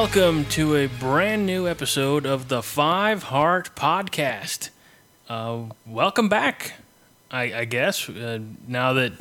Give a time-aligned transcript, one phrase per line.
[0.00, 4.70] Welcome to a brand new episode of the Five Heart Podcast.
[5.28, 6.72] Uh, welcome back,
[7.30, 8.08] I, I guess.
[8.08, 9.12] Uh, now that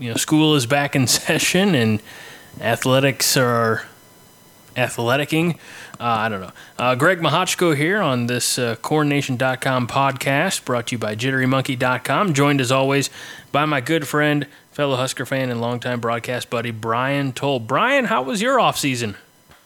[0.00, 2.02] you know school is back in session and
[2.60, 3.86] athletics are
[4.76, 5.52] athleticing.
[6.00, 6.52] Uh, I don't know.
[6.76, 12.34] Uh, Greg Mahochko here on this uh, CornNation.com podcast brought to you by JitteryMonkey.com.
[12.34, 13.08] Joined as always
[13.52, 17.60] by my good friend, fellow Husker fan, and longtime broadcast buddy, Brian Toll.
[17.60, 19.14] Brian, how was your off season?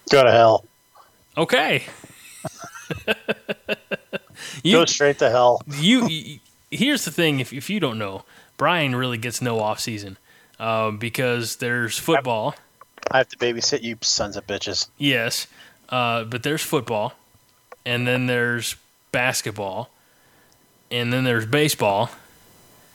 [0.09, 0.65] Go to hell.
[1.37, 1.83] Okay.
[4.63, 5.61] you, Go straight to hell.
[5.67, 6.39] you, you
[6.71, 8.23] here's the thing: if if you don't know,
[8.57, 10.17] Brian really gets no off season
[10.59, 12.55] uh, because there's football.
[13.11, 14.89] I have to babysit you, sons of bitches.
[14.97, 15.47] Yes,
[15.89, 17.13] uh, but there's football,
[17.85, 18.75] and then there's
[19.11, 19.89] basketball,
[20.91, 22.09] and then there's baseball.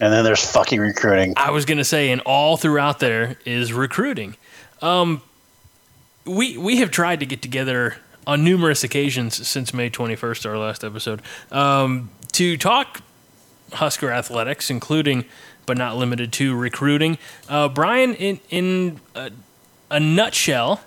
[0.00, 1.34] And then there's fucking recruiting.
[1.36, 4.36] I was gonna say, and all throughout there is recruiting.
[4.80, 5.22] Um,
[6.24, 10.84] we we have tried to get together on numerous occasions since May 21st, our last
[10.84, 13.02] episode, um, to talk
[13.72, 15.24] Husker athletics, including
[15.66, 17.18] but not limited to recruiting.
[17.48, 19.30] Uh, Brian, in in a,
[19.90, 20.82] a nutshell,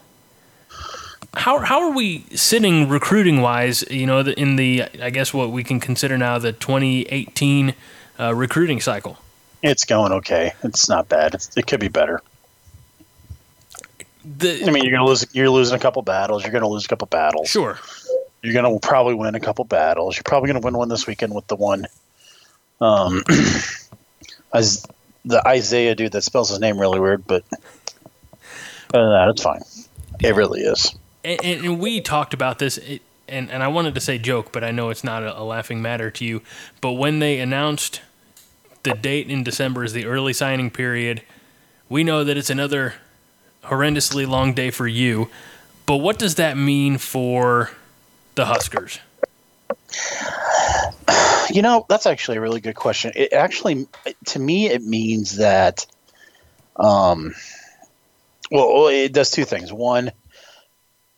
[1.36, 3.83] how how are we sitting recruiting wise?
[3.89, 7.73] You know, in the I guess what we can consider now the 2018
[8.20, 9.17] uh, recruiting cycle.
[9.61, 10.53] It's going okay.
[10.64, 11.33] It's not bad.
[11.33, 12.22] It's, it could be better.
[14.25, 15.25] The, I mean, you're gonna lose.
[15.33, 16.43] You're losing a couple battles.
[16.43, 17.47] You're gonna lose a couple battles.
[17.49, 17.79] sure.
[18.41, 20.15] You're gonna probably win a couple battles.
[20.15, 21.86] You're probably gonna win one this weekend with the one,
[22.81, 23.23] um,
[24.53, 24.85] as
[25.25, 27.43] the Isaiah dude that spells his name really weird, but
[28.93, 29.61] other than that, it's fine.
[30.21, 30.95] It really is.
[31.23, 34.52] and, and, and we talked about this, it, and, and I wanted to say joke,
[34.52, 36.41] but I know it's not a, a laughing matter to you.
[36.81, 38.02] But when they announced
[38.83, 41.23] the date in December is the early signing period,
[41.89, 42.95] we know that it's another
[43.67, 45.30] horrendously long day for you.
[45.86, 47.71] But what does that mean for
[48.36, 48.99] the Huskers?
[51.52, 53.11] You know, that's actually a really good question.
[53.15, 53.87] It actually,
[54.27, 55.86] to me, it means that,
[56.76, 57.36] um,
[58.52, 59.71] well, it does two things.
[59.71, 60.11] One,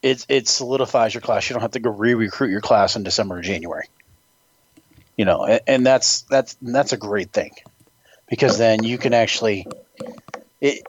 [0.02, 1.50] it it solidifies your class.
[1.50, 3.88] You don't have to go re-recruit your class in December or January.
[5.16, 7.54] You know, and, and that's that's that's a great thing,
[8.30, 9.66] because then you can actually,
[10.62, 10.86] it,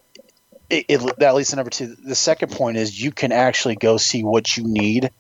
[0.71, 1.95] it, it that leads to number two.
[1.95, 5.11] The second point is you can actually go see what you need,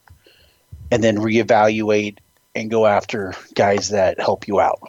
[0.90, 2.18] and then reevaluate
[2.54, 4.80] and go after guys that help you out.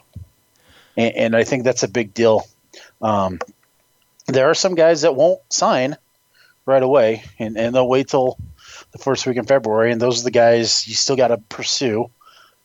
[0.96, 2.46] And, and I think that's a big deal.
[3.00, 3.38] Um,
[4.26, 5.96] there are some guys that won't sign
[6.66, 8.38] right away, and, and they'll wait till
[8.92, 12.10] the first week in February, and those are the guys you still got to pursue.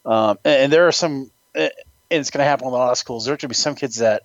[0.06, 1.72] Um, and, and there are some, and
[2.10, 3.26] it's going to happen with a lot of schools.
[3.26, 4.24] There are going to be some kids that,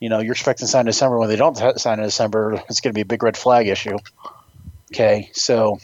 [0.00, 1.18] you know, you're expecting to sign in December.
[1.18, 3.98] When they don't sign in December, it's going to be a big red flag issue.
[4.92, 5.78] Okay, so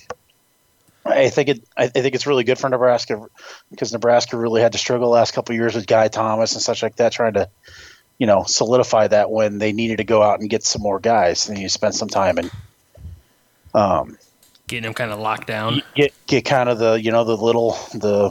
[1.05, 1.65] I think it.
[1.77, 3.27] I think it's really good for Nebraska
[3.71, 6.63] because Nebraska really had to struggle the last couple of years with Guy Thomas and
[6.63, 7.49] such like that, trying to,
[8.19, 11.49] you know, solidify that when they needed to go out and get some more guys.
[11.49, 12.51] And you spend some time and
[13.75, 14.19] um,
[14.69, 15.83] Getting them kind of locked down.
[15.95, 18.31] get get kind of the you know the little the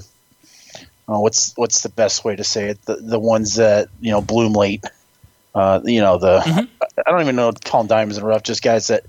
[1.07, 4.21] uh, what's what's the best way to say it the the ones that you know
[4.21, 4.85] bloom late.
[5.53, 6.39] Uh, you know the
[7.05, 9.03] I don't even know what to call them diamonds and rough, just guys that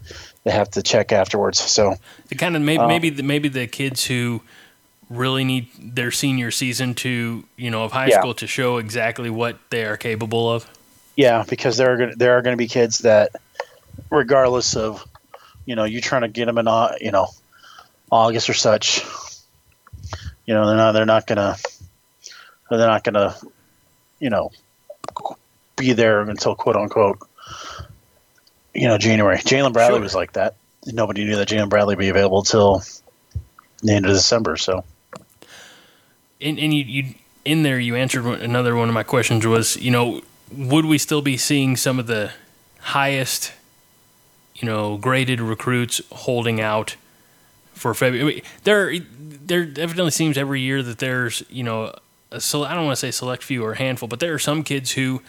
[0.45, 1.61] they have to check afterwards.
[1.61, 1.95] So
[2.29, 4.43] The kind of maybe maybe the, maybe the kids who
[5.09, 8.19] really need their senior season to you know of high Yeah.
[8.21, 10.67] school to show exactly what they are capable of.
[11.17, 13.33] Yeah, because there are gonna, there are going to be kids that,
[14.11, 15.07] regardless of,
[15.67, 16.67] you know, you trying to get them in,
[17.01, 17.29] you know,
[18.11, 19.03] August or such,
[20.47, 21.57] you know, they're not they're not gonna
[22.71, 23.37] they're not gonna,
[24.19, 24.51] you know,
[25.83, 27.19] be there until quote unquote,
[28.75, 29.39] you know, January.
[29.39, 30.03] Jalen Bradley Sure.
[30.03, 30.57] was like that.
[30.87, 32.83] Nobody knew that Jalen Bradley would be available till
[33.83, 34.57] the end of December.
[34.57, 34.85] So
[36.41, 37.15] and, and you, you
[37.45, 40.23] in there you answered another one of my questions was you know
[40.57, 42.31] would we still be seeing some of the
[42.81, 43.53] highest
[44.57, 46.97] you know graded recruits holding out
[47.75, 48.23] for February?
[48.23, 48.99] I mean, there
[49.45, 51.95] there evidently seems every year that there's you know
[52.31, 54.63] a I don't want to say select few or a handful, but there are some
[54.63, 55.23] kids who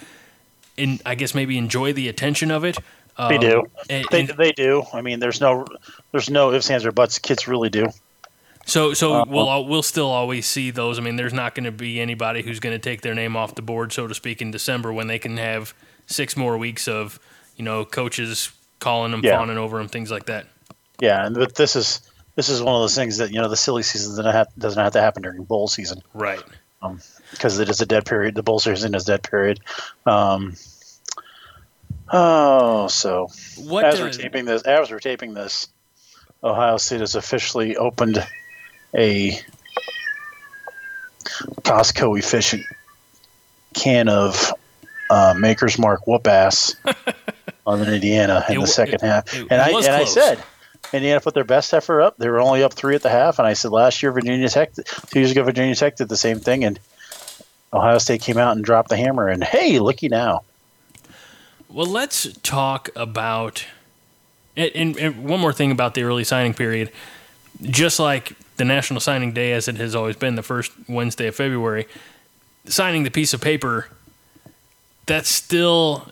[0.78, 2.78] in I guess maybe enjoy the attention of it.
[3.18, 3.64] they Um, do.
[3.90, 4.84] and- They, and- they do.
[4.94, 5.66] I mean, there's no
[6.12, 7.20] there's no ifs, ands, or buts.
[7.20, 7.88] Kids really do.
[8.66, 10.98] So, so Uh, we'll we'll still always see those.
[10.98, 13.56] I mean, there's not going to be anybody who's going to take their name off
[13.56, 15.74] the board, so to speak, in December when they can have
[16.08, 17.20] six more weeks of
[17.58, 19.38] you know coaches calling them, Yeah.
[19.38, 20.46] fawning over them, things like that.
[21.02, 22.02] Yeah, and but this is
[22.36, 24.82] this is one of those things that you know the silly season doesn't have, doesn't
[24.82, 26.42] have to happen during bowl season Right.
[27.32, 28.36] Because it is a dead period.
[28.36, 29.60] The season is dead period.
[30.06, 30.56] Um,
[32.12, 33.28] oh, so
[33.58, 33.86] What?
[33.86, 35.68] as uh, we're taping this, as we're taping this,
[36.44, 38.26] Ohio State has officially opened
[38.96, 39.40] a
[41.62, 42.64] Costco efficient
[43.74, 44.54] can of
[45.10, 46.76] uh, Maker's Mark whoop ass
[47.66, 49.34] on Indiana in It the second it- half.
[49.34, 50.40] it and I and I said
[50.92, 52.18] Indiana put their best effort up.
[52.18, 54.74] They were only up three at the half, and I said last year Virginia Tech,
[54.74, 56.80] two years ago Virginia Tech did the same thing, and
[57.74, 59.28] Ohio State came out and dropped the hammer.
[59.28, 60.44] And hey, looky now.
[61.70, 63.66] Well, let's talk about.
[64.56, 66.92] And, and, one more thing about the early signing period.
[67.62, 71.36] Just like the National Signing Day, as it has always been, the first Wednesday of
[71.36, 71.88] February,
[72.66, 73.88] signing the piece of paper,
[75.08, 76.08] that's still.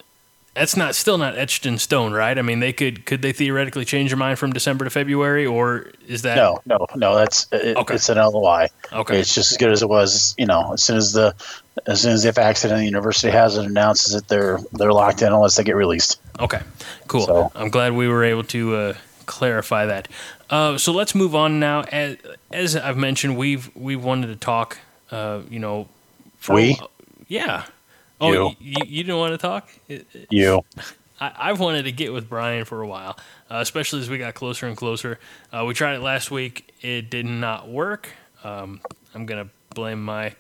[0.54, 2.38] That's not still not etched in stone, right?
[2.38, 5.92] I mean, they could could they theoretically change their mind from December to February, or
[6.08, 7.16] is that No, no, no.
[7.16, 7.96] That's it, Okay.
[7.96, 8.68] it's an LOI.
[8.92, 9.20] okay?
[9.20, 10.36] It's just as good as it was.
[10.38, 11.34] You know, as soon as the
[11.88, 15.32] as soon as if accident the university has it announces it, they're they're locked in
[15.32, 16.20] unless they get released.
[16.40, 16.60] Okay,
[17.08, 17.26] cool.
[17.26, 18.94] So- I'm glad we were able to uh,
[19.28, 20.10] clarify that.
[20.50, 21.82] Uh, so let's move on now.
[21.84, 22.18] As,
[22.52, 24.80] as I've mentioned, we've we've wanted to talk.
[25.12, 25.88] Uh, you know,
[26.40, 26.78] for- We?
[27.30, 27.64] yeah.
[28.22, 28.56] Oh, You.
[28.60, 29.70] you, you, didn't want to talk?
[29.88, 30.64] It- You
[31.20, 33.18] I, I've wanted to get with Brian for a while,
[33.50, 35.20] uh, especially as we got closer and closer.
[35.52, 36.74] Uh, we tried it last week.
[36.82, 38.10] It did not work.
[38.44, 38.82] Um,
[39.14, 40.36] I'm going to blame my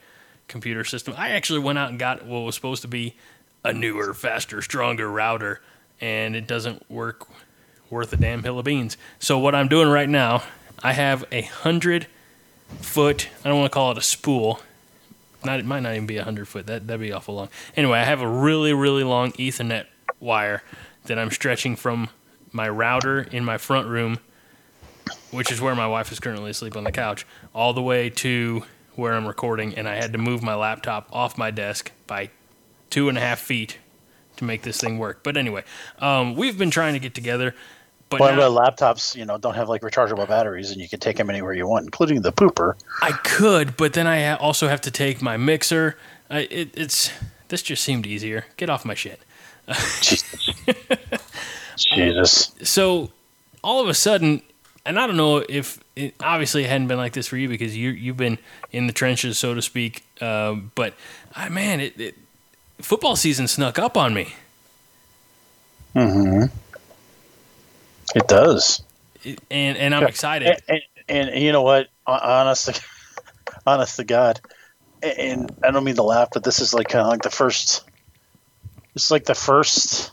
[0.48, 1.13] computer system.
[1.18, 3.16] I actually went out and got what was supposed to be
[3.63, 5.62] a newer, faster, stronger router,
[6.00, 7.28] and it doesn't work
[7.92, 8.98] worth a damn hill of beans.
[9.19, 10.44] So, what I'm doing right now,
[10.81, 12.07] I have a hundred
[12.80, 14.62] foot, I don't want to call it a spool.
[15.44, 16.68] Not, it might not even be a hundred foot.
[16.68, 17.50] That that'd be awful long.
[17.76, 19.86] Anyway, I have a really really long Ethernet
[20.20, 20.64] wire
[21.06, 22.10] that I'm stretching from
[22.52, 24.20] my router in my front room,
[25.32, 28.64] which is where my wife is currently asleep on the couch, all the way to
[28.96, 32.30] where I'm recording, and I had to move my laptop off my desk by
[32.90, 33.78] two and a half feet
[34.38, 35.24] to make this thing work.
[35.24, 35.64] But anyway,
[36.00, 37.56] um, we've been trying to get together,
[38.12, 41.18] but Well, now- laptops, you know, don't have like rechargeable batteries, and you can take
[41.18, 42.75] them anywhere you want, including the pooper.
[43.02, 45.98] I could, but then I also have to take my mixer.
[46.30, 47.10] I, it, it's
[47.48, 48.46] this just seemed easier.
[48.58, 49.19] Get off my shit.
[50.02, 50.50] Jesus.
[51.78, 52.52] Jesus.
[52.63, 53.10] so
[53.63, 54.42] all of a sudden,
[54.86, 57.75] and I don't know if it, obviously it hadn't been like this for you because
[57.78, 58.38] you you've been
[58.72, 60.04] in the trenches, so to speak.
[60.22, 60.94] Um, but
[61.36, 62.16] uh, man, it, it
[62.80, 64.34] football season snuck up on me,
[65.96, 66.46] Mm-hmm.
[68.16, 68.81] It does.
[69.50, 70.62] And and I'm excited.
[70.68, 71.88] And, and, and you know what?
[72.08, 72.81] Hon- Honest, to-
[73.68, 74.42] honest to God,
[75.04, 77.84] and I don't mean to laugh, but this is like kind of like the first.
[78.96, 80.12] It's like the first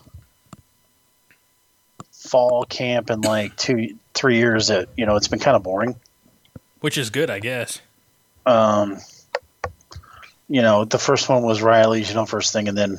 [2.11, 5.95] fall camp in like two, three years that you know it's been kind of boring.
[6.81, 7.81] which is good, I guess.
[8.45, 8.99] Um,
[10.47, 12.97] you know, the first one was Riley's, you know, first thing, and then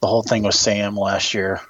[0.00, 1.60] the whole thing was Sam last year.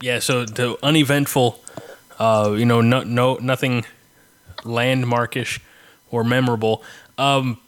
[0.00, 1.60] Yeah, so the uneventful,
[2.18, 3.84] uh, you know, no, no, nothing
[4.58, 5.60] landmarkish
[6.10, 6.82] or memorable.
[7.16, 7.58] Um,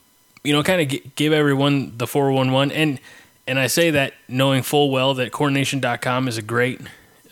[0.44, 2.70] you know, kind of g- give everyone the 411.
[2.74, 3.00] And,
[3.46, 6.80] and I say that knowing full well that CornNation.com is a great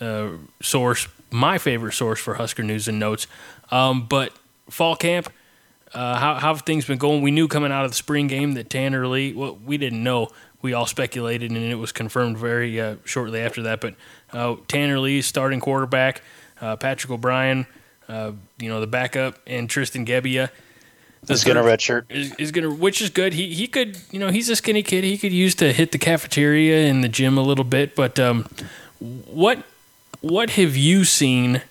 [0.00, 3.28] uh, source, my favorite source for Husker news and notes.
[3.70, 4.32] Um, but
[4.68, 5.32] fall camp,
[5.94, 7.22] uh, how, how have things been going?
[7.22, 10.30] We knew coming out of the spring game that Tanner Lee, well, we didn't know.
[10.60, 13.80] We all speculated, and it was confirmed very uh, shortly after that.
[13.80, 13.94] But
[14.32, 16.22] uh, Tanner Lee, starting quarterback,
[16.60, 17.66] uh, Patrick O'Brien,
[18.08, 20.50] uh, you know, the backup, and Tristan Gebbia.
[21.26, 22.04] He's going to redshirt.
[22.10, 23.32] is, is gonna, which is good.
[23.32, 25.04] He he could, you know, he's a skinny kid.
[25.04, 27.96] He could use to hit the cafeteria and the gym a little bit.
[27.96, 28.48] But um,
[29.00, 29.64] what
[30.20, 31.62] what have you seen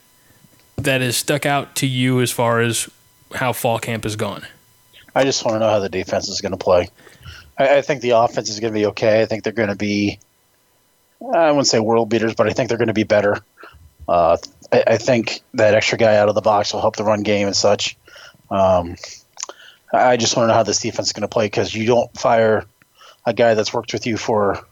[0.75, 2.89] that has stuck out to you as far as
[3.35, 4.45] how fall camp has gone?
[5.15, 6.89] I just want to know how the defense is going to play.
[7.57, 9.21] I, I think the offense is going to be okay.
[9.21, 10.19] I think they're going to be,
[11.21, 13.41] I wouldn't say world beaters, but I think they're going to be better.
[14.07, 14.37] Uh,
[14.71, 17.47] I, I think that extra guy out of the box will help the run game
[17.47, 17.97] and such.
[18.49, 18.95] Um,
[19.93, 22.11] I just want to know how this defense is going to play because you don't
[22.17, 22.65] fire
[23.25, 24.65] a guy that's worked with you for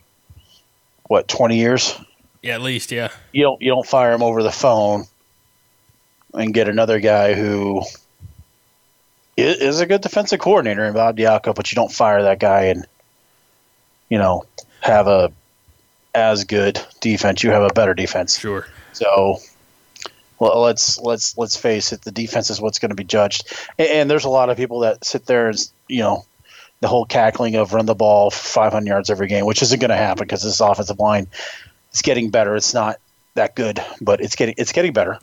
[1.07, 1.99] what twenty years.
[2.41, 3.09] Yeah, at least, yeah.
[3.31, 5.05] You don't you don't fire him over the phone
[6.33, 7.83] and get another guy who
[9.37, 12.65] is is a good defensive coordinator in Bob Diaco, but you don't fire that guy
[12.65, 12.85] and
[14.09, 14.45] you know
[14.81, 15.31] have a
[16.15, 17.43] as good defense.
[17.43, 18.39] You have a better defense.
[18.39, 18.67] Sure.
[18.93, 19.39] So
[20.39, 23.53] well, let's let's let's face it, the defense is what's going to be judged.
[23.77, 25.57] And, and there's a lot of people that sit there and
[25.87, 26.25] you know
[26.81, 29.95] the whole cackling of run the ball 500 yards every game, which isn't going to
[29.95, 31.27] happen because this offensive line
[31.93, 32.55] is getting better.
[32.55, 32.97] It's not
[33.35, 35.19] that good, but it's getting it's getting better.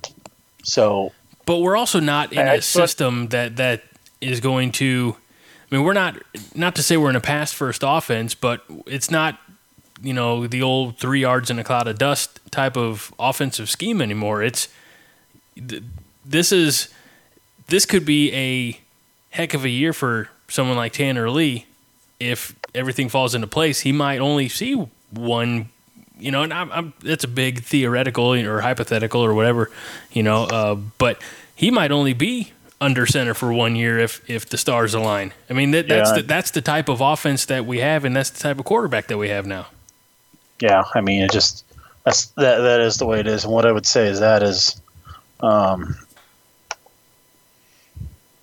[0.65, 1.13] So,
[1.45, 3.83] but we're also not in I- a system that that
[4.21, 5.17] is going to.
[5.71, 6.17] I mean, we're not
[6.55, 9.39] not to say we're in a pass first offense, but it's not
[10.03, 14.01] you know the old three yards in a cloud of dust type of offensive scheme
[14.03, 14.43] anymore.
[14.43, 14.69] It's
[16.25, 16.89] this is
[17.69, 18.81] this could be a
[19.31, 21.67] heck of a year for someone like Tanner Lee
[22.21, 23.81] if everything falls into place.
[23.81, 24.75] He might only see
[25.11, 25.69] one,
[26.19, 29.71] you know, and I'm, I'm that's a big theoretical or hypothetical or whatever,
[30.13, 31.21] you know, uh, but
[31.55, 35.33] he might only be under center for one year if if the stars align.
[35.49, 36.17] I mean, that, that's Yeah.
[36.17, 39.07] the, that's the type of offense that we have, and that's the type of quarterback
[39.09, 39.67] that we have now.
[40.61, 41.65] Yeah, I mean, it just
[42.05, 43.45] that's that that is the way it is.
[43.45, 44.81] And what I would say is that is,
[45.41, 45.97] um,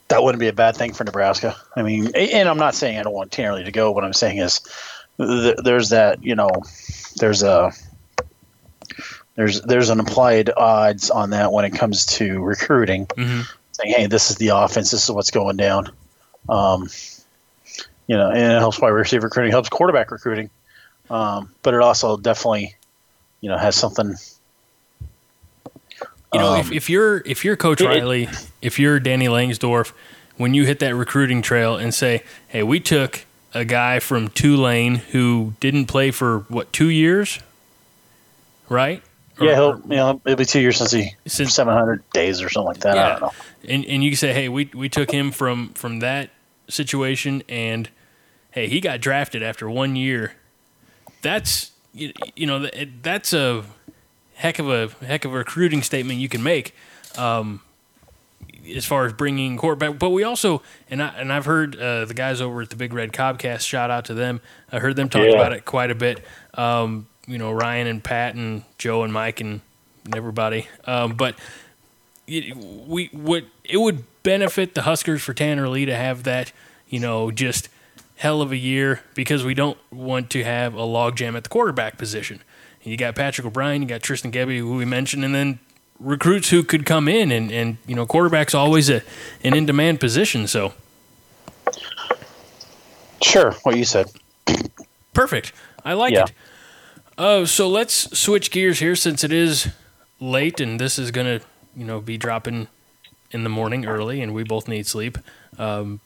[0.08, 1.56] that wouldn't be a bad thing for Nebraska.
[1.76, 3.92] I mean, and I'm not saying I don't want Tanner Lee to go.
[3.92, 4.62] What I'm saying is,
[5.18, 6.50] th- there's that you know,
[7.18, 7.72] there's a
[9.36, 13.06] there's there's an implied odds on that when it comes to recruiting.
[13.08, 13.46] Mhm.
[13.74, 14.92] Saying, hey, this is the offense.
[14.92, 15.90] This is what's going down.
[16.50, 16.90] Um,
[18.08, 20.50] you know, and it helps wide receiver recruiting, helps quarterback recruiting.
[21.10, 22.76] Um, but it also definitely,
[23.42, 24.16] you know, has something.
[26.34, 28.30] You know, if, Um, if you're if you're Coach it- Riley,
[28.62, 29.92] if you're Danny Langsdorf,
[30.38, 34.96] when you hit that recruiting trail and say, "Hey, we took a guy from Tulane
[35.12, 37.40] who didn't play for what two years,
[38.70, 39.02] right?
[39.42, 42.68] Yeah, he'll, you know, it'll be two years since he Since- 700 days or something
[42.68, 42.98] like that.
[42.98, 43.32] I don't know.
[43.68, 46.30] and and you can say, "Hey, we we took him from from that
[46.68, 47.90] situation, and
[48.52, 50.34] hey, he got drafted after one year."
[51.22, 52.70] That's you, you know
[53.02, 53.64] that's a
[54.36, 56.74] heck of a heck of a recruiting statement you can make.
[57.18, 57.62] Um,
[58.76, 62.14] as far as bringing quarterback, but we also and I and I've heard uh, the
[62.14, 63.62] guys over at the Big Red Cobcast.
[63.62, 64.42] Shout out to them.
[64.72, 65.34] I heard them talk Yeah.
[65.36, 66.24] about it quite a bit.
[66.54, 69.62] Um, you know, Ryan and Pat and Joe and Mike and
[70.16, 70.68] everybody.
[70.86, 71.36] Um, but
[72.28, 76.52] it, we would it would benefit the Huskers for Tanner Lee to have that.
[76.90, 77.70] You know, just
[78.20, 81.98] hell of a year because we don't want to have a logjam at the quarterback
[81.98, 82.42] position.
[82.84, 85.60] You got Patrick O'Brien, you got Tristan Gebbia, who we mentioned, and then
[86.00, 89.02] recruits who could come in and, and you know quarterback's always a
[89.44, 90.72] an in demand position so
[93.22, 94.10] Sure, what you said.
[95.14, 95.52] perfect
[95.84, 96.24] i like Yeah.
[96.24, 96.32] it
[97.18, 99.68] uh, so let's switch gears here since it is
[100.22, 101.42] late and this is gonna
[101.76, 102.68] you know be dropping
[103.32, 105.18] in the morning early and we both need sleep
[105.58, 106.00] um,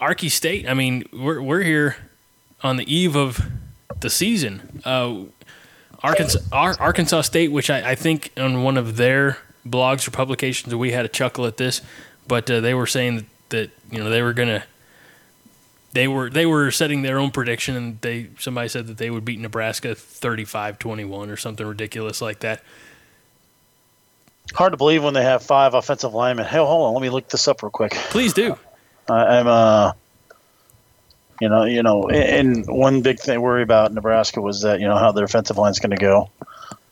[0.00, 1.96] arky state i mean we're, we're here
[2.62, 3.40] on the eve of
[4.00, 5.22] the season uh,
[6.02, 10.74] Arkansas, Ar- Arkansas State, which I, I think on one of their blogs or publications,
[10.74, 11.82] we had a chuckle at this,
[12.26, 14.64] but uh, they were saying that, that you know they were gonna
[15.92, 19.24] they were they were setting their own prediction, and they somebody said that they would
[19.24, 22.62] beat Nebraska 35-21 or something ridiculous like that.
[24.54, 26.46] Hard to believe when they have five offensive linemen.
[26.46, 27.92] Hell, hold on, let me look this up real quick.
[27.92, 28.56] Please do.
[29.08, 29.92] I'm uh,
[31.40, 34.86] you know, you know, and one big thing I worry about Nebraska was that you
[34.86, 36.30] know how their offensive line's going to go.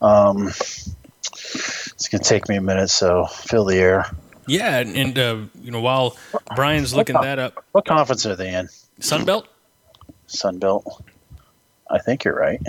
[0.01, 4.07] Um, it's going to take me a minute, so fill the air.
[4.47, 6.17] Yeah, and, and uh, you know while
[6.55, 8.69] Brian's looking that up, What conference are they in?
[9.01, 9.47] Sunbelt.
[10.29, 11.03] Sun Belt.
[11.91, 12.61] I think you're right.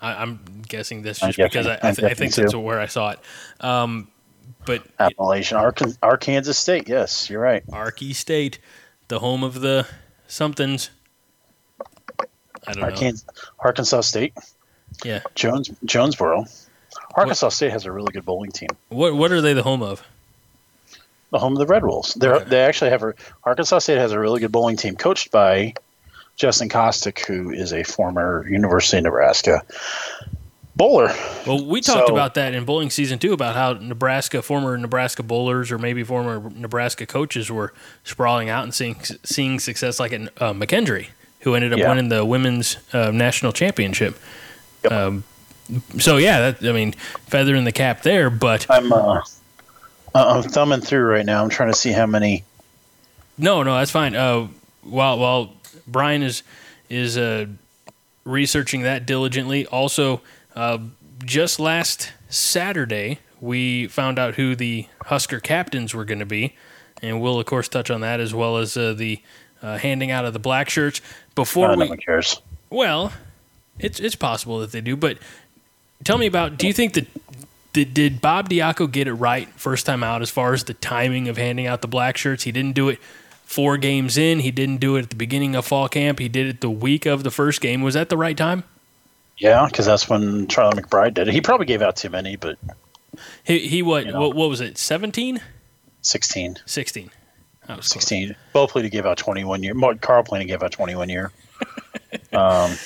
[0.00, 2.60] I, I'm guessing this just because I, I, th- I guessing think that's too.
[2.60, 3.18] where I saw it.
[3.60, 4.08] Um,
[4.66, 6.88] but Appalachian, Arkan- Arkansas State.
[6.88, 7.66] Yes, you're right.
[7.68, 8.58] Arky State,
[9.14, 9.86] the home of the
[10.26, 10.90] somethings.
[12.66, 12.86] I don't know.
[12.86, 13.26] Arkansas,
[13.60, 14.34] Arkansas State,
[15.04, 15.20] Yeah.
[15.36, 16.46] Jones Jonesboro.
[17.14, 18.70] Arkansas State has a really good bowling team.
[18.88, 20.02] What what are they the home of?
[21.30, 22.14] The home of the Red Wolves.
[22.14, 22.44] They Okay.
[22.48, 25.74] they actually have a Arkansas State has a really good bowling team coached by
[26.34, 29.62] Justin Kostick, who is a former University of Nebraska
[30.76, 31.12] bowler.
[31.46, 35.22] Well, we talked So- about that in bowling season too about how Nebraska former Nebraska
[35.22, 40.20] bowlers or maybe former Nebraska coaches were sprawling out and seeing seeing success like at
[40.40, 41.08] uh, McKendree,
[41.40, 41.88] who ended up Yeah.
[41.88, 44.18] winning the women's uh, national championship.
[44.84, 44.92] Yep.
[44.92, 45.24] Um,
[45.98, 46.92] so yeah, that, I mean,
[47.26, 49.20] feather in the cap there, but I'm uh,
[50.14, 51.42] uh, I'm thumbing through right now.
[51.42, 52.44] I'm trying to see how many.
[53.38, 54.14] No, no, that's fine.
[54.14, 54.48] Uh,
[54.82, 55.52] while while
[55.86, 56.42] Brian is
[56.90, 57.46] is uh,
[58.24, 60.20] researching that diligently, also
[60.54, 60.78] uh,
[61.24, 66.54] just last Saturday we found out who the Husker captains were going to be,
[67.02, 69.20] and we'll of course touch on that as well as uh, the
[69.62, 71.00] uh, handing out of the black shirts.
[71.34, 72.40] Before Uh, no one cares.
[72.70, 73.12] well,
[73.78, 75.18] it's it's possible that they do, but
[76.04, 76.56] tell me about.
[76.58, 77.06] Do you think that
[77.72, 81.28] did did Bob Diaco get it right first time out as far as the timing
[81.28, 82.44] of handing out the black shirts?
[82.44, 82.98] He didn't do it
[83.44, 84.38] four games in.
[84.40, 86.18] He didn't do it at the beginning of fall camp.
[86.18, 87.82] He did it the week of the first game.
[87.82, 88.64] Was that the right time?
[89.38, 91.34] Yeah, because that's when Charlie McBride did it.
[91.34, 92.56] He probably gave out too many, but
[93.44, 94.20] He he what You know.
[94.20, 94.78] what, what was it?
[94.78, 95.40] 17?
[96.02, 96.58] 16.
[96.66, 97.10] 16.
[97.66, 98.04] That was close.
[98.04, 98.36] 16.
[98.52, 99.74] Bo Pelini gave out 21 year.
[100.00, 101.32] Carl Pelini gave out 21 year.
[102.32, 102.76] um,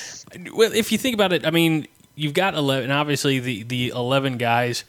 [0.53, 4.37] Well, if you think about it, I mean, you've got 11 obviously the the 11
[4.37, 4.83] guys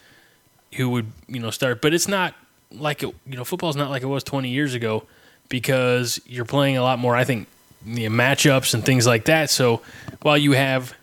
[0.75, 2.33] who would, you know, start, but it's not
[2.71, 5.03] like it, you know, football's not like it was 20 years ago
[5.49, 7.47] because you're playing a lot more I think
[7.85, 9.49] you know, matchups and things like that.
[9.49, 9.81] So,
[10.21, 10.93] while you have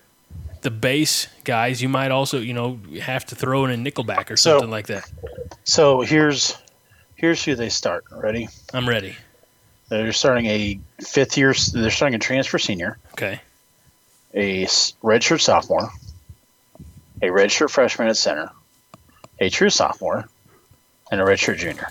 [0.69, 4.37] the base guys, you might also, you know, have to throw in a nickelback or
[4.37, 5.11] So- something like that.
[5.65, 6.55] so here's
[7.17, 8.05] here's who they start.
[8.11, 8.49] Ready?
[8.75, 9.17] I'm ready.
[9.89, 11.55] They're starting a fifth year.
[11.73, 13.41] They're starting a transfer senior, Okay.
[14.35, 14.67] a
[15.03, 15.91] redshirt sophomore,
[17.23, 18.51] a redshirt freshman at center,
[19.41, 20.29] a true sophomore,
[21.11, 21.89] and a redshirt junior.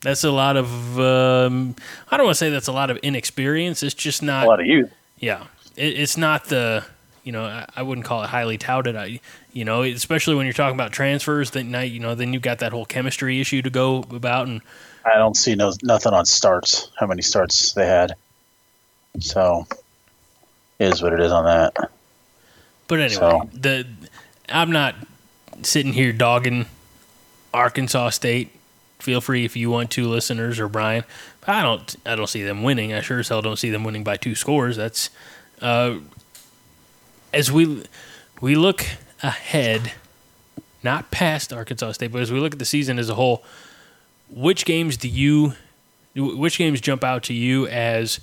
[0.00, 1.76] That's a lot of um,
[2.10, 3.82] I don't want to say that's a lot of inexperience.
[3.82, 4.90] It's just not A lot of youth.
[5.18, 5.44] Yeah,
[5.78, 6.84] it, it's not the
[7.24, 8.96] you know I, I wouldn't call it highly touted.
[8.96, 9.20] I
[9.52, 11.50] you know especially when you're talking about transfers.
[11.52, 14.60] Then now you know then you've got that whole chemistry issue to go about, and
[15.04, 16.90] I don't see no nothing on starts.
[16.98, 18.14] How many starts they had?
[19.20, 19.66] So,
[20.78, 21.74] it is what it is on that.
[22.86, 23.86] but anyway, So- the
[24.48, 24.94] I'm not
[25.62, 26.66] sitting here dogging
[27.52, 28.50] Arkansas State.
[28.98, 31.04] Feel free if you want to, listeners or Brian.
[31.40, 32.92] But I don't I don't see them winning.
[32.92, 34.76] I sure as hell don't see them winning by two scores.
[34.76, 35.10] That's
[35.60, 35.98] uh,
[37.32, 37.84] as we
[38.40, 38.84] we look
[39.22, 39.92] ahead,
[40.82, 43.42] not past Arkansas State, but as we look at the season as a whole,
[44.30, 45.54] which games do you
[46.14, 48.20] which games jump out to you as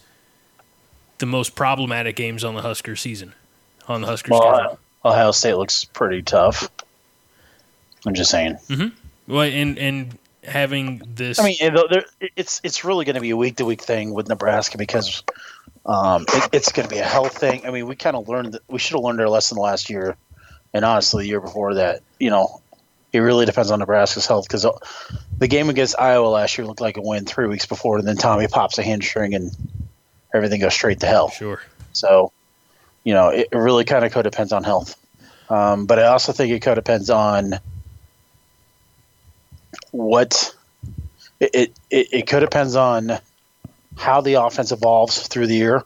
[1.20, 3.34] the most problematic games on the Husker season?
[3.88, 4.52] On the Husker schedule?
[4.52, 6.70] Well, Ohio State looks pretty tough.
[8.06, 8.56] I'm just saying.
[8.68, 9.32] Mm-hmm.
[9.32, 11.58] Well, and and having this, I mean,
[12.36, 15.24] it's it's really going to be a week to week thing with Nebraska because
[15.86, 17.66] um, it, it's going to be a health thing.
[17.66, 20.16] I mean, we kind of learned that we should have learned our lesson last year,
[20.74, 22.02] and honestly, the year before that.
[22.20, 22.62] You know,
[23.14, 24.66] it really depends on Nebraska's health because
[25.38, 28.18] the game against Iowa last year looked like a win three weeks before, and then
[28.18, 29.52] Tommy pops a hamstring and
[30.34, 31.30] everything goes straight to hell.
[31.30, 31.62] sure,
[31.94, 32.32] So,
[33.04, 35.00] you know, it, it really kind of co-depends on health.
[35.50, 37.60] Um, but I also think it co-depends on
[39.92, 40.54] what
[41.40, 43.20] it, it, it, it co-depends on
[43.98, 45.84] how the offense evolves through the year.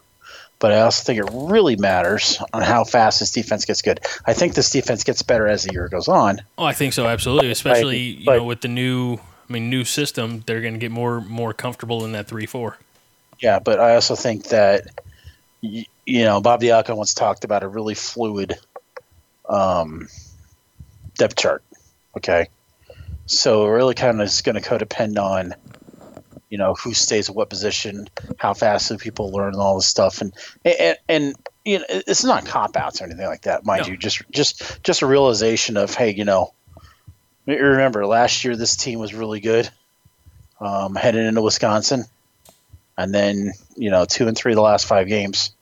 [0.58, 4.00] But I also think it really matters on how fast this defense gets good.
[4.26, 6.42] I think this defense gets better as the year goes on.
[6.58, 7.50] oh, I think so, absolutely.
[7.50, 10.90] Especially you but- know with the new, I mean, new system, they're going to get
[10.90, 12.76] more more comfortable in that three four.
[13.40, 14.82] Yeah, but I also think that
[15.62, 18.58] you know Bob Diaco once talked about a really fluid
[19.48, 20.08] um,
[21.16, 21.62] depth chart.
[22.18, 22.48] Okay,
[23.24, 25.54] so it really kind of is going to co-depend on
[26.50, 29.86] you know who stays at what position, how fast do people learn, and all this
[29.86, 30.34] stuff, and
[30.64, 31.34] and, and
[31.64, 33.92] you know it's not cop outs or anything like that, mind No.
[33.92, 33.96] you.
[33.96, 36.52] Just just just a realization of hey, you know,
[37.46, 39.70] remember last year this team was really good,
[40.60, 42.04] um, heading into Wisconsin
[43.00, 45.52] and then you know two and three of the last five games,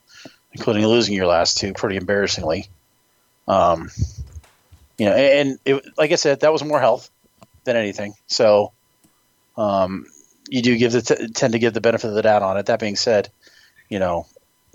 [0.52, 2.68] including losing your last two pretty embarrassingly.
[3.46, 3.90] Um,
[4.98, 7.10] you know, and it, like I said, that was more health
[7.62, 8.14] than anything.
[8.26, 8.72] So,
[9.56, 10.06] um,
[10.48, 12.66] you do give the t- tend to give the benefit of the doubt on it.
[12.66, 13.30] That being said,
[13.88, 14.26] you know,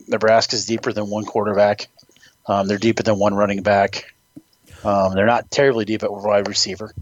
[0.08, 1.88] Nebraska's deeper than one quarterback.
[2.48, 4.14] Um, they're deeper than one running back.
[4.84, 6.94] Um, they're not terribly deep at wide receiver.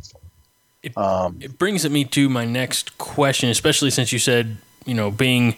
[0.84, 5.12] It- Um, It brings me to my next question, especially since you said you know
[5.12, 5.58] being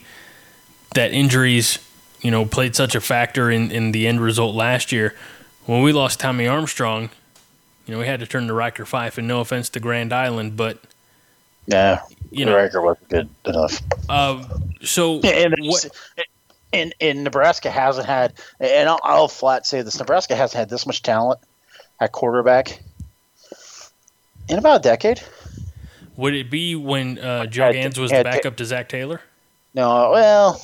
[0.95, 1.80] that injuries
[2.21, 5.15] you know played such a factor in in the end result last year.
[5.65, 7.10] When we lost Tommy Armstrong,
[7.86, 10.56] you know we had to turn to Ryker Fyfe, and no offense to Grand Island,
[10.58, 10.78] but
[11.67, 13.82] yeah, you know, record wasn't good enough.
[14.10, 14.43] uh,
[14.82, 15.89] so and what?
[16.73, 20.86] and, and Nebraska hasn't had, and I'll, I'll flat say this: Nebraska hasn't had this
[20.86, 21.39] much talent
[21.99, 22.82] at quarterback
[24.49, 25.21] in about a decade.
[26.17, 29.21] Would it be when uh, Joe Ganz was yeah, the backup to Zac Taylor?
[29.73, 30.62] No, well,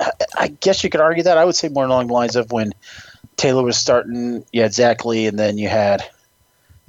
[0.00, 1.38] I- I guess you could argue that.
[1.38, 2.74] I would say more along the lines of when
[3.36, 4.44] Taylor was starting.
[4.52, 6.02] You had Zac Lee, and then you had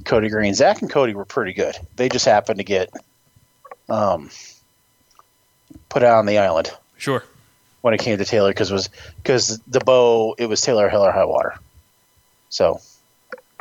[0.04, 0.54] Cody Green.
[0.54, 1.78] Zach and Cody were pretty good.
[1.96, 2.90] They just happened to get
[3.90, 4.30] um,
[5.90, 6.72] put out on the island.
[6.98, 7.24] Sure.
[7.82, 11.12] when it came to Taylor because was because the bow it was Taylor Hell or
[11.12, 11.56] High Water.
[12.50, 12.80] So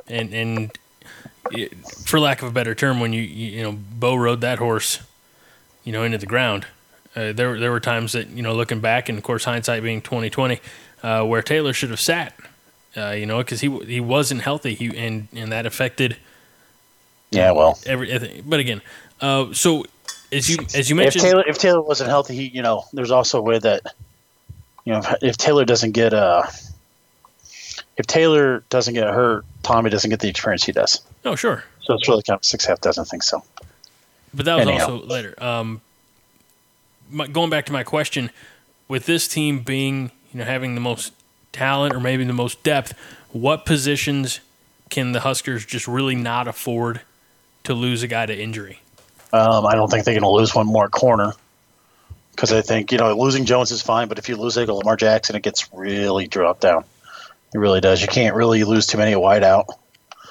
[0.08, 0.78] and and
[1.52, 4.58] it, for lack of a better term, when you you, you know Bo rode that
[4.58, 5.00] horse,
[5.84, 6.66] you know into the ground.
[7.14, 10.00] Uh, there there were times that you know looking back, and of course hindsight being
[10.02, 10.60] twenty twenty,
[11.02, 12.34] uh, where Taylor should have sat
[12.96, 16.16] Uh, you know, because he he wasn't healthy, he and and that affected
[17.30, 18.42] Yeah, well, everything.
[18.46, 18.80] But again,
[19.20, 19.84] uh, so
[20.32, 23.10] as you as you if mentioned, Taylor if Taylor wasn't healthy, he you know, there's
[23.10, 23.82] also a way that
[24.84, 26.44] you know if, if Taylor doesn't get uh
[27.96, 31.00] if Taylor doesn't get hurt, Tommy doesn't get the experience he does.
[31.24, 33.26] oh sure, So it's really kind of six half dozen things.
[33.26, 33.42] So
[34.34, 34.90] but that was Anyhow.
[34.92, 35.34] also later.
[35.42, 35.80] Um,
[37.10, 38.30] my, going back to my question,
[38.88, 41.12] with this team being you know having the most
[41.52, 42.92] talent or maybe the most depth,
[43.32, 44.40] what positions
[44.90, 47.00] can the Huskers just really not afford
[47.64, 48.80] to lose a guy to injury?
[49.32, 51.32] Um, I don't think they're going to lose one more corner
[52.30, 54.72] because I think you know losing Jones is fine, but if you lose like a
[54.72, 56.84] Lamar Jackson, it gets really dropped down.
[57.54, 58.02] It really does.
[58.02, 59.66] You can't really lose too many at wide out.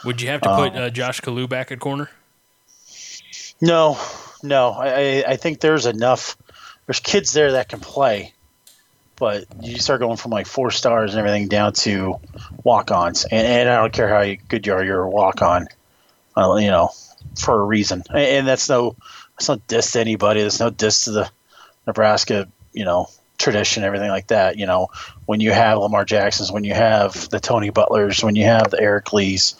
[0.04, 2.10] Would you have to put uh, Josh Kalu back at corner?
[3.60, 3.98] No,
[4.44, 4.72] no.
[4.72, 6.38] I, I, I think there's enough.
[6.86, 8.34] There's kids there that can play,
[9.16, 12.20] but you start going from like four stars and everything down to
[12.64, 15.68] walk-ons, and, and I don't care how good you are, you're a walk-on.
[16.38, 16.92] Uh, you know,
[17.38, 18.96] for a reason, and, that's no,
[19.38, 20.42] that's no diss to anybody.
[20.42, 21.30] That's no diss to the
[21.88, 24.58] Nebraska, you know, tradition, everything like that.
[24.58, 24.90] You know,
[25.26, 28.80] when you have Lamar Jacksons, when you have the Tony Butlers, when you have the
[28.80, 29.56] Eric Lees,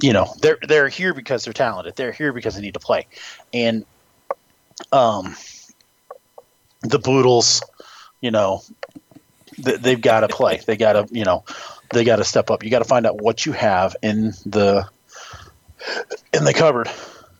[0.00, 1.96] you know they're they're here because they're talented.
[1.96, 3.06] They're here because they need to play,
[3.52, 3.84] and
[4.92, 5.36] um,
[6.82, 7.62] the Boodles,
[8.20, 8.62] you know,
[9.62, 10.60] th- they've got to play.
[10.66, 11.44] They got to you know
[11.92, 12.64] they got to step up.
[12.64, 14.88] You got to find out what you have in the
[16.32, 16.88] in the cupboard.
[16.88, 16.92] You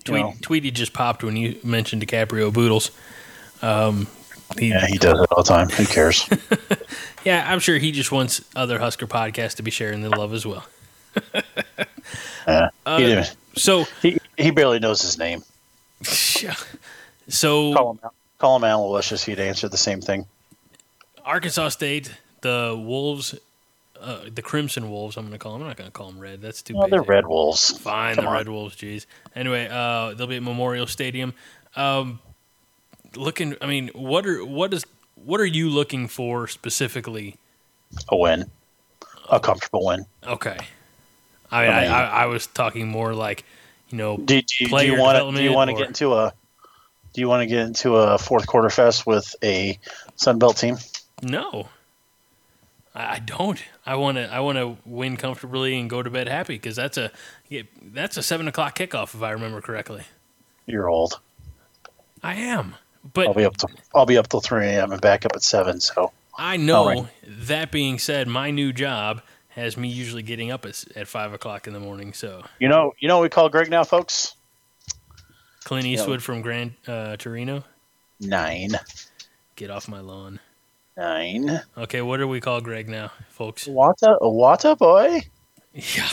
[0.04, 0.34] Tweet, know?
[0.40, 2.90] Tweety just popped when you mentioned DiCaprio Boodles.
[3.62, 4.06] Um,
[4.58, 5.68] he, Yeah, he does it all the time.
[5.68, 6.28] Who cares?
[7.24, 10.46] yeah, I'm sure he just wants other Husker podcasts to be sharing the love as
[10.46, 10.64] well.
[12.48, 12.70] Yeah.
[12.96, 15.42] he, didn't, So, he he barely knows his name.
[17.28, 18.00] so Call him
[18.38, 19.22] call him Aloysius.
[19.22, 20.26] He'd answer the same thing.
[21.24, 23.34] Arkansas State, the Wolves,
[24.00, 25.16] uh, the Crimson Wolves.
[25.16, 25.62] I'm going to call them.
[25.62, 26.40] I'm not going to call them red.
[26.40, 26.90] That's too Well, big.
[26.92, 27.78] they're Red Wolves.
[27.78, 28.36] Fine, Come the on.
[28.36, 28.76] Red Wolves.
[28.76, 29.06] Jeez.
[29.34, 31.34] Anyway, uh, they'll be at Memorial Stadium.
[31.76, 32.20] Um,
[33.16, 34.84] looking, I mean, what are what is
[35.16, 37.36] what are you looking for specifically?
[38.08, 38.50] A win,
[39.30, 40.06] a comfortable win.
[40.26, 40.56] Okay.
[41.50, 43.44] I mean, I, mean- I, I was talking more like,
[43.90, 45.36] you know, Do, do, you- do you want to?
[45.36, 46.32] Do you want to get into a?
[47.12, 49.78] Do you want to get into a fourth quarter fest with a
[50.14, 50.76] Sun Belt team?
[51.22, 51.68] no.
[52.94, 53.62] I I don't.
[53.86, 54.32] I want to.
[54.32, 57.10] I want to win comfortably and go to bed happy because that's a
[57.82, 60.04] that's a seven o'clock kickoff if I remember correctly.
[60.66, 61.20] You're old.
[62.22, 62.74] I am,
[63.14, 64.92] but I'll be up to I'll be up till three a.m.
[64.92, 65.80] and back up at seven.
[65.80, 66.86] So I know.
[66.86, 67.06] Right.
[67.26, 71.66] That being said, my new job has me usually getting up at, at five o'clock
[71.66, 72.12] in the morning.
[72.12, 74.34] So you know you know what we call Greg now, folks.
[75.64, 77.64] Clint Eastwood from Grand uh, Torino,
[78.18, 78.70] Nine,
[79.56, 80.40] get off my lawn.
[81.00, 81.60] Nine.
[81.78, 83.66] Okay, what do we call Greg now, folks?
[83.66, 85.22] Wata, Wata boy.
[85.74, 86.08] Yeah.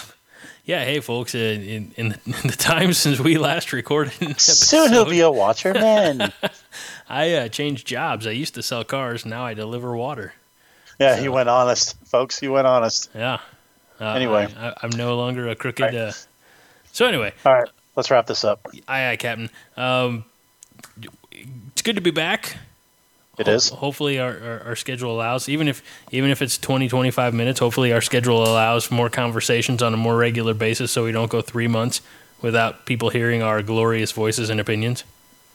[0.64, 4.36] Yeah, hey folks, uh, in, in, the, in the time since we last recorded an
[4.38, 6.32] Soon he'll be a watcherman.
[7.10, 8.28] I uh, changed jobs.
[8.28, 10.34] I used to sell cars, now I deliver water.
[11.00, 12.38] yeah, he went honest, folks.
[12.40, 13.10] He went honest.
[13.16, 13.40] Yeah.
[14.00, 14.48] Uh, Anyway.
[14.58, 15.96] I, I'm no longer a crooked.
[15.96, 16.12] Uh,
[16.92, 18.68] so anyway, All right, let's wrap this up.
[18.88, 19.50] aye, aye, Captain.
[19.78, 20.26] Um,
[21.32, 22.58] it's good to be back.
[23.38, 23.70] It is.
[23.70, 27.60] Hopefully, our, our, our schedule allows, even if even if it's 20, 25 minutes.
[27.60, 31.42] Hopefully, our schedule allows more conversations on a more regular basis, so we don't go
[31.42, 32.02] three months
[32.42, 35.04] without people hearing our glorious voices and opinions.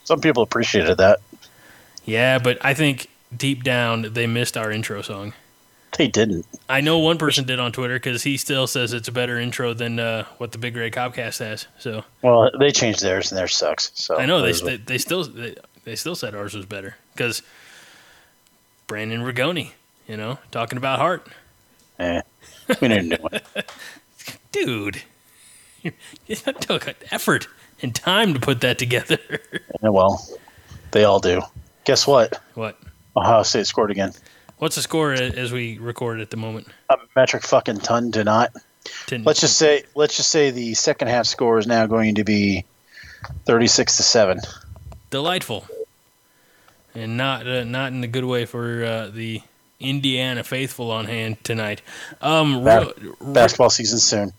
[0.05, 1.21] Some people appreciated that.
[2.05, 5.33] Yeah, but I think deep down they missed our intro song.
[5.99, 6.47] They didn't.
[6.69, 9.75] I know one person did on Twitter because he still says it's a better intro
[9.75, 11.67] than uh, what the Big Red Cobcast has.
[11.79, 13.91] So Well, they changed theirs, and theirs sucks.
[13.95, 16.55] So I know they it is what- they, they still they, they still said ours
[16.55, 17.43] was better because
[18.93, 19.71] Brandon Rigoni,
[20.07, 21.27] you know, talking about heart,
[21.99, 22.21] Eh,
[22.83, 23.41] we need a new one.
[24.53, 25.01] dude.
[25.83, 27.49] It took effort
[27.81, 29.19] and time to put that together.
[29.83, 30.23] Yeah, well,
[30.91, 31.41] they all do.
[31.87, 32.39] Guess what?
[32.53, 32.79] what?
[33.17, 34.13] Ohio State scored again.
[34.59, 36.69] What's the score as we record at the moment?
[36.91, 38.53] A metric fucking ton to not.
[39.07, 42.25] Ten- Let's just say let's just say the second half score is now going to
[42.25, 42.67] be
[43.47, 44.41] thirty six to seven.
[45.09, 45.67] delightful,
[46.95, 49.43] and not uh, not in a good way for uh, the
[49.81, 51.83] Indiana faithful on hand tonight.
[52.21, 54.33] Um, real, Basketball season soon.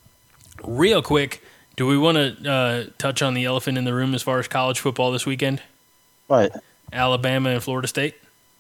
[0.64, 1.44] real quick,
[1.76, 4.48] do we want to uh, touch on the elephant in the room as far as
[4.48, 5.62] college football this weekend?
[6.28, 6.56] What?
[6.92, 8.16] Alabama and Florida State.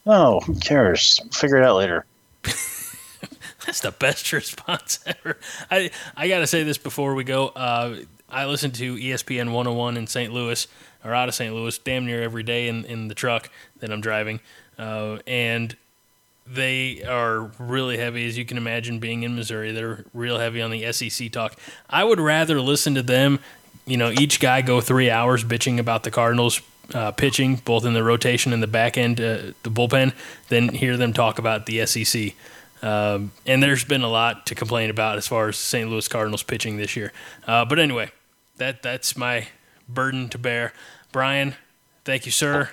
[0.05, 1.19] No, who cares?
[1.31, 2.05] Figure it out later.
[3.65, 5.37] That's the best response ever.
[5.71, 7.47] I I gotta say this before we go.
[7.49, 7.97] Uh,
[8.29, 10.33] I listen to ESPN 101 in St.
[10.33, 10.67] Louis
[11.03, 11.53] or out of St.
[11.53, 14.39] Louis damn near every day in, in the truck that I'm driving,
[14.77, 15.75] uh, and
[16.45, 19.71] they are really heavy, as you can imagine, being in Missouri.
[19.71, 21.55] They're real heavy on the SEC talk.
[21.89, 23.39] I would rather listen to them,
[23.85, 26.61] you know, each guy go three hours bitching about the Cardinals
[26.93, 30.13] uh, pitching, both in the rotation and the back end, uh, the bullpen,
[30.49, 32.33] than hear them talk about the SEC.
[32.81, 35.89] Um, and there's been a lot to complain about as far as St.
[35.89, 37.13] Louis Cardinals pitching this year.
[37.47, 38.11] Uh, but anyway,
[38.57, 39.47] that that's my
[39.87, 40.73] burden to bear.
[41.11, 41.55] Brian,
[42.05, 42.69] thank you, sir.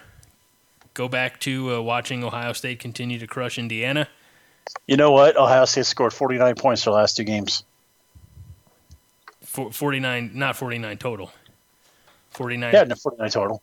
[0.94, 4.08] Go back to uh, watching Ohio State continue to crush Indiana.
[4.86, 5.36] You know what?
[5.36, 7.64] Ohio State scored 49 points their last two games.
[9.42, 11.32] For, 49, not 49 total.
[12.30, 12.72] 49.
[12.72, 13.62] Yeah, no, 49 total.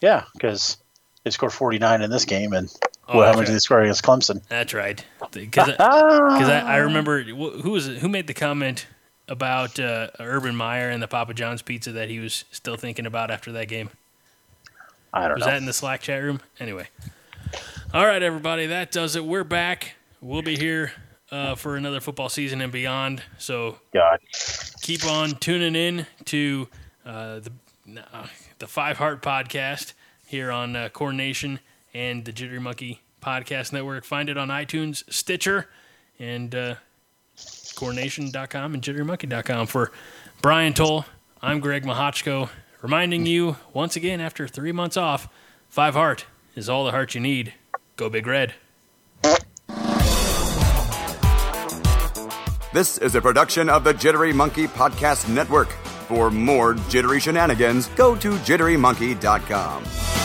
[0.00, 0.76] Yeah, because
[1.24, 2.72] they scored 49 in this game, and
[3.12, 3.54] Oh, what that's happened to right.
[3.56, 4.46] they score against Clemson?
[4.48, 5.04] That's right.
[5.32, 8.86] Because I, I remember who was who made the comment
[9.30, 13.30] about uh, Urban Meyer and the Papa John's pizza that he was still thinking about
[13.30, 13.88] after that game.
[15.12, 15.52] I don't Was know.
[15.52, 16.40] that in the Slack chat room?
[16.58, 16.88] Anyway.
[17.94, 19.24] All right, everybody, that does it.
[19.24, 19.94] We're back.
[20.20, 20.92] We'll be here
[21.30, 23.22] uh, for another football season and beyond.
[23.38, 24.18] So God.
[24.82, 26.68] keep on tuning in to
[27.06, 27.52] uh, the
[28.12, 28.26] uh,
[28.58, 29.94] the Five Heart Podcast
[30.26, 31.58] here on uh, Corn Nation
[31.92, 34.04] and the Jittery Monkey Podcast Network.
[34.04, 35.68] Find it on iTunes, Stitcher,
[36.18, 36.54] and
[37.80, 39.66] cornnation.com and jitterymonkey.com.
[39.66, 39.90] For
[40.42, 41.06] Brian Toll,
[41.42, 42.50] I'm Greg Mahochko,
[42.82, 45.28] reminding you once again after three months off,
[45.70, 47.54] Five Heart is all the heart you need.
[47.96, 48.54] Go Big Red.
[52.72, 55.70] This is a production of the Jittery Monkey Podcast Network.
[56.06, 60.19] For more jittery shenanigans, go to jitterymonkey.com.